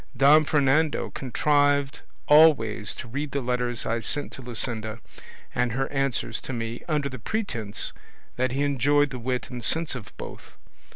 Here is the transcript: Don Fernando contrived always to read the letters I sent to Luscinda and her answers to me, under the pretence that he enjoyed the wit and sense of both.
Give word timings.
Don 0.17 0.45
Fernando 0.45 1.11
contrived 1.11 1.99
always 2.27 2.95
to 2.95 3.07
read 3.07 3.33
the 3.33 3.39
letters 3.39 3.85
I 3.85 3.99
sent 3.99 4.31
to 4.31 4.41
Luscinda 4.41 4.99
and 5.53 5.73
her 5.73 5.87
answers 5.91 6.41
to 6.41 6.53
me, 6.53 6.81
under 6.87 7.07
the 7.07 7.19
pretence 7.19 7.93
that 8.35 8.51
he 8.51 8.63
enjoyed 8.63 9.11
the 9.11 9.19
wit 9.19 9.51
and 9.51 9.63
sense 9.63 9.93
of 9.93 10.11
both. 10.17 10.53